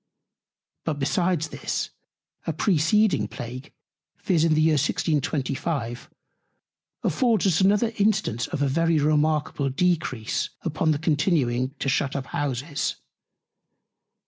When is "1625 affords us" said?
4.73-7.61